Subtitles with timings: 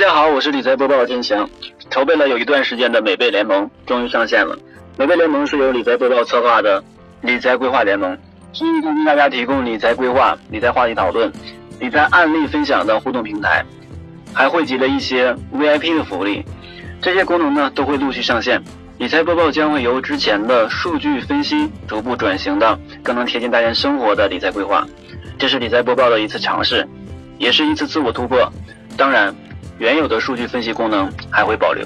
[0.00, 1.46] 大家好，我是理财播报的天翔。
[1.90, 4.58] 筹备了有一段时间的美贝联盟终于上线了。
[4.96, 6.82] 美贝联盟是由理财播报策划的
[7.20, 8.16] 理财规划联盟，
[8.54, 11.30] 是一个为大家提供理财规划、理财话题讨论、
[11.80, 13.62] 理财案例分享的互动平台，
[14.32, 16.42] 还汇集了一些 VIP 的福利。
[17.02, 18.58] 这些功能呢都会陆续上线。
[18.96, 24.82] 理财播报将会由之前的数据分析逐步转型到更能贴近大家生活的理财规划。
[25.38, 26.88] 这是理财播报的一次尝试，
[27.36, 28.50] 也是一次自我突破。
[28.96, 29.34] 当然，
[29.80, 31.84] 原有的数据分析功能还会保留。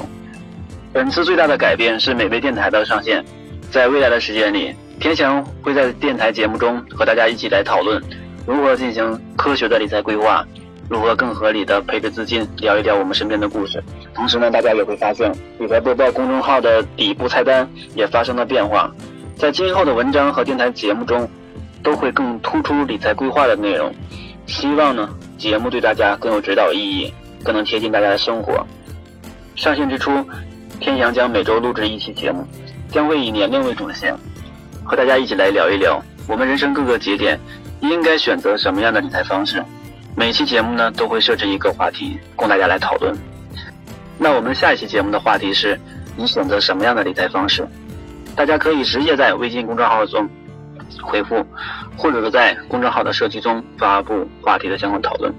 [0.93, 3.25] 本次最大的改变是美贝电台的上线。
[3.71, 8.03] 在未来的时间里，天翔会在电台节目中和大家一起来讨论
[8.47, 10.45] 如何进行科学的理财规划。
[10.89, 12.47] 如何更合理的配置资金？
[12.59, 13.83] 聊一聊我们身边的故事。
[14.13, 18.93] 同时呢，大家也会发现理财播报公众号的底部菜单也发生了变化，
[19.37, 21.29] 在今后的文章和电台节目中，
[21.83, 23.95] 都会更突出理财规划的内容。
[24.47, 25.09] 希望呢，
[25.39, 27.13] 节目对大家更有指导意义，
[27.45, 28.67] 更能贴近大家的生活。
[29.55, 30.11] 上线之初，
[30.81, 32.45] 天阳将每周录制一期节目，
[32.91, 34.17] 将会以年龄为主线，
[34.83, 37.39] 和大家一起来聊一聊我们人生各个节点
[37.81, 39.63] 应该选择什么样的理财方式。
[40.17, 43.15] 每期节目呢都会设置一个话题供大家来讨论。
[44.19, 45.79] 那我们下一期节目的话题是：
[46.17, 47.67] 你选择什么样的理财方式？
[48.37, 50.29] 大家可以直接在微信公众号中
[51.03, 51.45] 回复，
[51.97, 55.33] 或者是在公众号的社区中发布话题的相关讨论，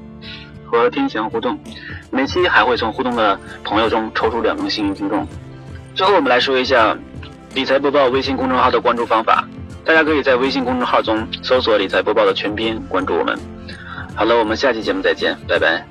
[0.65, 1.57] 和天翔互动。
[2.11, 5.27] 每期还会从互动的朋友中抽出两名幸运听众。
[5.93, 6.97] 最后我们来说一下
[7.53, 9.47] 理财播报微信公众号的关注方法。
[9.85, 13.37] 大家可以在微信公众号中搜索“理财播报”的全拼，关注我们。
[14.15, 15.85] 好了，我们下期节目再见，拜拜。